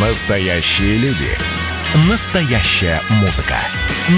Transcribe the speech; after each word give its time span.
Настоящие 0.00 0.96
люди. 0.98 1.26
Настоящая 2.08 3.00
музыка. 3.20 3.56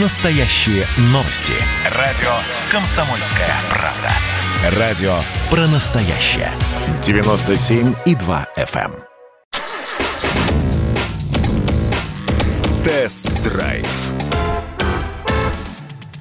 Настоящие 0.03 0.85
новости. 1.05 1.55
Радио 1.97 2.29
«Комсомольская 2.71 3.49
правда». 3.71 4.79
Радио 4.79 5.15
про 5.49 5.67
настоящее. 5.69 6.51
97,2 7.01 8.47
FM. 8.59 8.93
эм. 8.93 9.05
Тест-драйв. 12.85 13.87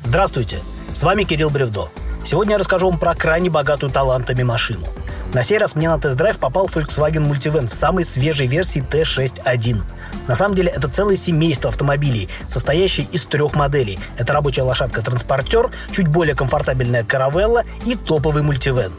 Здравствуйте, 0.04 0.60
с 0.94 1.04
вами 1.04 1.26
Кирилл 1.26 1.50
Бревдо. 1.50 1.89
Сегодня 2.26 2.54
я 2.54 2.60
расскажу 2.60 2.89
вам 2.89 2.98
про 2.98 3.14
крайне 3.14 3.50
богатую 3.50 3.91
талантами 3.91 4.44
машину. 4.44 4.88
На 5.32 5.43
сей 5.43 5.59
раз 5.59 5.75
мне 5.75 5.88
на 5.88 6.00
тест-драйв 6.00 6.39
попал 6.39 6.66
Volkswagen 6.66 7.29
Multivan 7.29 7.68
в 7.68 7.73
самой 7.73 8.04
свежей 8.04 8.48
версии 8.48 8.82
T6.1. 8.82 9.84
На 10.28 10.36
самом 10.36 10.56
деле 10.56 10.70
это 10.70 10.87
целое 10.87 11.18
семейство 11.18 11.70
автомобилей, 11.70 12.28
состоящее 12.47 13.06
из 13.11 13.25
трех 13.25 13.56
моделей. 13.56 14.00
Это 14.18 14.34
рабочая 14.34 14.64
лошадка-транспортер, 14.64 15.70
чуть 15.92 16.07
более 16.07 16.34
комфортабельная 16.36 17.04
каравелла 17.04 17.64
и 17.86 17.96
топовый 17.96 18.42
Multivan. 18.42 18.92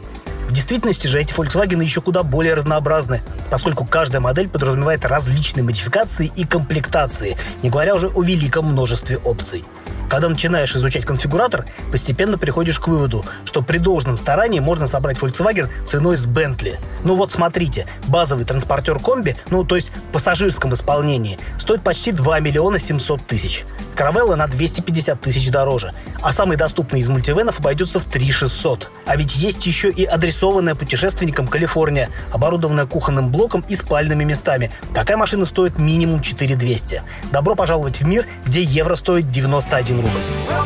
В 0.47 0.53
действительности 0.53 1.07
же 1.07 1.19
эти 1.19 1.33
Volkswagen 1.33 1.83
еще 1.83 1.99
куда 1.99 2.23
более 2.23 2.53
разнообразны, 2.53 3.21
поскольку 3.49 3.83
каждая 3.85 4.21
модель 4.21 4.47
подразумевает 4.47 5.05
различные 5.05 5.63
модификации 5.63 6.31
и 6.33 6.45
комплектации, 6.45 7.35
не 7.61 7.69
говоря 7.69 7.93
уже 7.93 8.07
о 8.07 8.23
великом 8.23 8.67
множестве 8.67 9.17
опций. 9.17 9.65
Когда 10.11 10.27
начинаешь 10.27 10.75
изучать 10.75 11.05
конфигуратор, 11.05 11.65
постепенно 11.89 12.37
приходишь 12.37 12.79
к 12.79 12.89
выводу, 12.89 13.23
что 13.45 13.61
при 13.61 13.77
должном 13.77 14.17
старании 14.17 14.59
можно 14.59 14.85
собрать 14.85 15.17
Volkswagen 15.17 15.69
ценой 15.87 16.17
с 16.17 16.27
Bentley. 16.27 16.77
Ну 17.05 17.15
вот 17.15 17.31
смотрите, 17.31 17.87
базовый 18.07 18.43
транспортер 18.43 18.99
комби, 18.99 19.37
ну 19.49 19.63
то 19.63 19.77
есть 19.77 19.93
в 20.09 20.11
пассажирском 20.11 20.73
исполнении, 20.73 21.39
стоит 21.57 21.81
почти 21.81 22.11
2 22.11 22.41
миллиона 22.41 22.77
700 22.77 23.25
тысяч. 23.25 23.63
Каравелла 23.95 24.35
на 24.35 24.47
250 24.47 25.21
тысяч 25.21 25.49
дороже, 25.49 25.93
а 26.21 26.33
самый 26.33 26.57
доступный 26.57 26.99
из 27.01 27.09
мультивенов 27.09 27.59
обойдется 27.59 27.99
в 27.99 28.05
3 28.05 28.31
600. 28.31 28.89
А 29.05 29.15
ведь 29.15 29.35
есть 29.35 29.65
еще 29.65 29.89
и 29.89 30.03
адресованная 30.03 30.75
путешественникам 30.75 31.47
Калифорния, 31.47 32.09
оборудованная 32.33 32.85
кухонным 32.85 33.29
блоком 33.29 33.63
и 33.69 33.75
спальными 33.75 34.23
местами. 34.23 34.71
Такая 34.93 35.17
машина 35.17 35.45
стоит 35.45 35.79
минимум 35.79 36.21
4 36.21 36.55
200. 36.55 37.03
Добро 37.31 37.55
пожаловать 37.55 38.01
в 38.01 38.05
мир, 38.05 38.25
где 38.45 38.61
евро 38.61 38.95
стоит 38.95 39.31
91 39.31 40.00
little 40.01 40.19
bit. 40.19 40.60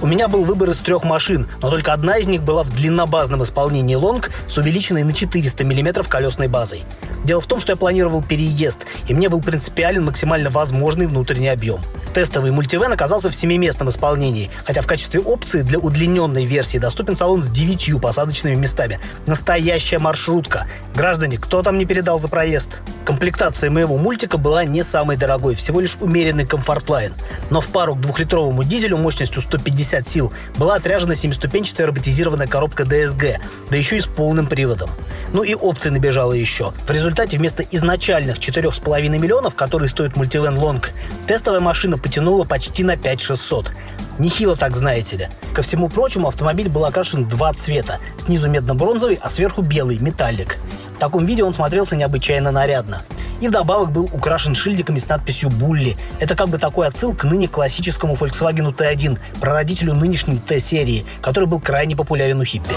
У 0.00 0.06
меня 0.06 0.28
был 0.28 0.44
выбор 0.44 0.70
из 0.70 0.78
трех 0.78 1.02
машин, 1.02 1.48
но 1.60 1.70
только 1.70 1.92
одна 1.92 2.18
из 2.18 2.28
них 2.28 2.44
была 2.44 2.62
в 2.62 2.72
длиннобазном 2.72 3.42
исполнении 3.42 3.96
лонг 3.96 4.30
с 4.48 4.56
увеличенной 4.56 5.02
на 5.02 5.12
400 5.12 5.64
мм 5.64 6.04
колесной 6.04 6.46
базой. 6.46 6.84
Дело 7.24 7.40
в 7.40 7.46
том, 7.46 7.60
что 7.60 7.72
я 7.72 7.76
планировал 7.76 8.22
переезд, 8.22 8.78
и 9.08 9.14
мне 9.14 9.28
был 9.28 9.40
принципиален 9.40 10.04
максимально 10.04 10.50
возможный 10.50 11.06
внутренний 11.06 11.48
объем. 11.48 11.80
Тестовый 12.14 12.52
мультивен 12.52 12.92
оказался 12.92 13.28
в 13.28 13.34
семиместном 13.34 13.90
исполнении, 13.90 14.50
хотя 14.64 14.82
в 14.82 14.86
качестве 14.86 15.20
опции 15.20 15.62
для 15.62 15.78
удлиненной 15.78 16.44
версии 16.44 16.78
доступен 16.78 17.16
салон 17.16 17.42
с 17.42 17.48
девятью 17.48 17.98
посадочными 17.98 18.54
местами. 18.54 19.00
Настоящая 19.26 19.98
маршрутка. 19.98 20.66
Граждане, 20.94 21.38
кто 21.38 21.62
там 21.62 21.76
не 21.76 21.84
передал 21.84 22.20
за 22.20 22.28
проезд? 22.28 22.80
Комплектация 23.04 23.70
моего 23.70 23.96
мультика 23.96 24.38
была 24.38 24.64
не 24.64 24.82
самой 24.82 25.16
дорогой, 25.16 25.54
всего 25.54 25.80
лишь 25.80 25.96
умеренный 26.00 26.46
комфортлайн. 26.46 27.12
Но 27.50 27.60
в 27.60 27.68
пару 27.68 27.94
к 27.94 28.00
двухлитровому 28.00 28.64
дизелю 28.64 28.96
мощностью 28.96 29.42
150 29.42 29.87
сил 30.06 30.32
была 30.56 30.76
отряжена 30.76 31.14
семиступенчатая 31.14 31.86
роботизированная 31.86 32.46
коробка 32.46 32.84
DSG, 32.84 33.36
да 33.70 33.76
еще 33.76 33.96
и 33.96 34.00
с 34.00 34.06
полным 34.06 34.46
приводом. 34.46 34.90
Ну 35.32 35.42
и 35.42 35.54
опций 35.54 35.90
набежало 35.90 36.32
еще. 36.32 36.72
В 36.86 36.90
результате 36.90 37.38
вместо 37.38 37.62
изначальных 37.62 38.38
4,5 38.38 39.08
миллионов, 39.18 39.54
которые 39.54 39.88
стоит 39.88 40.16
мультивен 40.16 40.56
Лонг, 40.58 40.90
тестовая 41.26 41.60
машина 41.60 41.98
потянула 41.98 42.44
почти 42.44 42.84
на 42.84 42.96
5600. 42.96 43.72
Нехило 44.18 44.56
так, 44.56 44.74
знаете 44.74 45.16
ли. 45.16 45.28
Ко 45.54 45.62
всему 45.62 45.88
прочему, 45.88 46.28
автомобиль 46.28 46.68
был 46.68 46.84
окрашен 46.84 47.24
два 47.28 47.52
цвета. 47.54 47.98
Снизу 48.18 48.48
медно-бронзовый, 48.48 49.18
а 49.20 49.30
сверху 49.30 49.62
белый, 49.62 49.98
металлик. 49.98 50.56
В 50.94 50.98
таком 50.98 51.26
виде 51.26 51.44
он 51.44 51.54
смотрелся 51.54 51.94
необычайно 51.94 52.50
нарядно. 52.50 53.02
И 53.40 53.48
вдобавок 53.48 53.92
был 53.92 54.10
украшен 54.12 54.54
шильдиками 54.54 54.98
с 54.98 55.08
надписью 55.08 55.50
«Булли». 55.50 55.96
Это 56.18 56.34
как 56.34 56.48
бы 56.48 56.58
такой 56.58 56.86
отсыл 56.86 57.14
к 57.14 57.24
ныне 57.24 57.48
классическому 57.48 58.14
Volkswagen 58.14 58.74
T1, 58.74 59.18
прародителю 59.40 59.94
нынешней 59.94 60.38
T-серии, 60.38 61.06
который 61.20 61.46
был 61.46 61.60
крайне 61.60 61.94
популярен 61.94 62.40
у 62.40 62.44
хиппи. 62.44 62.74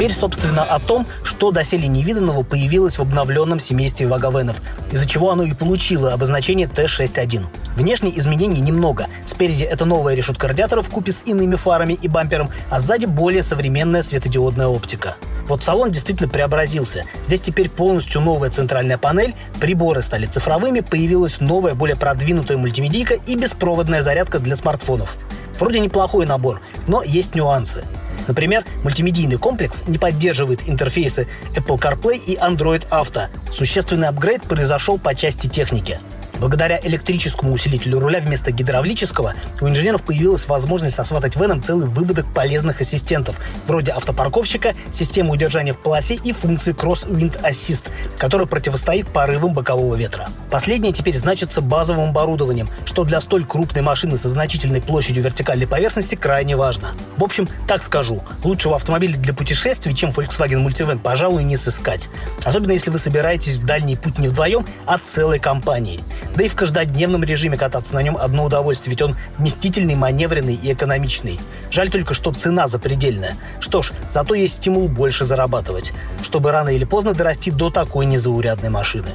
Теперь, 0.00 0.14
собственно, 0.14 0.62
о 0.62 0.78
том, 0.78 1.06
что 1.22 1.50
доселе 1.50 1.86
невиданного 1.86 2.42
появилось 2.42 2.96
в 2.96 3.02
обновленном 3.02 3.60
семействе 3.60 4.06
Вагавенов, 4.06 4.62
из-за 4.90 5.06
чего 5.06 5.30
оно 5.30 5.42
и 5.42 5.52
получило 5.52 6.14
обозначение 6.14 6.66
Т-61. 6.68 7.42
Внешне 7.76 8.10
изменений 8.18 8.62
немного. 8.62 9.08
Спереди 9.26 9.64
это 9.64 9.84
новая 9.84 10.14
решетка 10.14 10.48
радиаторов 10.48 10.88
купе 10.88 11.12
с 11.12 11.24
иными 11.26 11.56
фарами 11.56 11.98
и 12.00 12.08
бампером, 12.08 12.48
а 12.70 12.80
сзади 12.80 13.04
более 13.04 13.42
современная 13.42 14.02
светодиодная 14.02 14.68
оптика. 14.68 15.16
Вот 15.48 15.62
салон 15.62 15.90
действительно 15.90 16.30
преобразился. 16.30 17.04
Здесь 17.26 17.42
теперь 17.42 17.68
полностью 17.68 18.22
новая 18.22 18.48
центральная 18.48 18.96
панель, 18.96 19.34
приборы 19.60 20.00
стали 20.00 20.24
цифровыми, 20.24 20.80
появилась 20.80 21.40
новая, 21.40 21.74
более 21.74 21.96
продвинутая 21.96 22.56
мультимедийка 22.56 23.18
и 23.26 23.36
беспроводная 23.36 24.00
зарядка 24.02 24.38
для 24.38 24.56
смартфонов. 24.56 25.18
Вроде 25.58 25.78
неплохой 25.78 26.24
набор, 26.24 26.62
но 26.86 27.02
есть 27.02 27.34
нюансы. 27.34 27.84
Например, 28.28 28.64
мультимедийный 28.82 29.36
комплекс 29.36 29.82
не 29.86 29.98
поддерживает 29.98 30.68
интерфейсы 30.68 31.28
Apple 31.54 31.78
CarPlay 31.78 32.18
и 32.24 32.36
Android 32.36 32.88
Auto. 32.90 33.28
Существенный 33.52 34.08
апгрейд 34.08 34.42
произошел 34.42 34.98
по 34.98 35.14
части 35.14 35.46
техники. 35.46 35.98
Благодаря 36.40 36.80
электрическому 36.82 37.52
усилителю 37.52 38.00
руля 38.00 38.20
вместо 38.20 38.50
гидравлического 38.50 39.34
у 39.60 39.68
инженеров 39.68 40.02
появилась 40.02 40.48
возможность 40.48 40.94
сосватать 40.94 41.36
в 41.36 41.42
этом 41.42 41.62
целый 41.62 41.86
выводок 41.86 42.32
полезных 42.32 42.80
ассистентов, 42.80 43.36
вроде 43.66 43.92
автопарковщика, 43.92 44.74
системы 44.90 45.32
удержания 45.32 45.74
в 45.74 45.78
полосе 45.78 46.14
и 46.14 46.32
функции 46.32 46.74
Cross 46.74 47.10
Wind 47.10 47.42
Assist, 47.42 47.84
которая 48.16 48.46
противостоит 48.46 49.08
порывам 49.08 49.52
бокового 49.52 49.94
ветра. 49.96 50.30
Последнее 50.50 50.94
теперь 50.94 51.14
значится 51.14 51.60
базовым 51.60 52.08
оборудованием, 52.10 52.68
что 52.86 53.04
для 53.04 53.20
столь 53.20 53.44
крупной 53.44 53.82
машины 53.82 54.16
со 54.16 54.30
значительной 54.30 54.80
площадью 54.80 55.22
вертикальной 55.22 55.66
поверхности 55.66 56.14
крайне 56.14 56.56
важно. 56.56 56.92
В 57.18 57.22
общем, 57.22 57.48
так 57.68 57.82
скажу, 57.82 58.22
лучшего 58.44 58.76
автомобиля 58.76 59.18
для 59.18 59.34
путешествий, 59.34 59.94
чем 59.94 60.08
Volkswagen 60.08 60.66
Multivan, 60.66 61.00
пожалуй, 61.00 61.44
не 61.44 61.58
сыскать. 61.58 62.08
Особенно 62.44 62.72
если 62.72 62.90
вы 62.90 62.98
собираетесь 62.98 63.58
в 63.58 63.66
дальний 63.66 63.96
путь 63.96 64.18
не 64.18 64.28
вдвоем, 64.28 64.64
а 64.86 64.98
целой 64.98 65.38
компанией. 65.38 66.00
Да 66.34 66.44
и 66.44 66.48
в 66.48 66.54
каждодневном 66.54 67.24
режиме 67.24 67.56
кататься 67.56 67.94
на 67.94 68.02
нем 68.02 68.16
одно 68.16 68.44
удовольствие, 68.44 68.92
ведь 68.92 69.02
он 69.02 69.16
вместительный, 69.38 69.94
маневренный 69.94 70.54
и 70.54 70.72
экономичный. 70.72 71.40
Жаль 71.70 71.90
только, 71.90 72.14
что 72.14 72.32
цена 72.32 72.68
запредельная. 72.68 73.36
Что 73.60 73.82
ж, 73.82 73.92
зато 74.08 74.34
есть 74.34 74.54
стимул 74.54 74.88
больше 74.88 75.24
зарабатывать, 75.24 75.92
чтобы 76.22 76.52
рано 76.52 76.70
или 76.70 76.84
поздно 76.84 77.14
дорасти 77.14 77.50
до 77.50 77.70
такой 77.70 78.06
незаурядной 78.06 78.70
машины. 78.70 79.08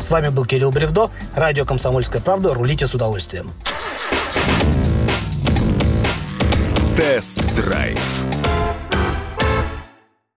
С 0.00 0.10
вами 0.10 0.28
был 0.28 0.44
Кирилл 0.44 0.72
Бревдо, 0.72 1.10
радио 1.34 1.64
«Комсомольская 1.64 2.20
правда». 2.20 2.52
Рулите 2.54 2.86
с 2.86 2.94
удовольствием. 2.94 3.52
Тест-драйв. 6.96 8.21